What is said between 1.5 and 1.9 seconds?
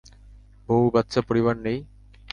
নেই?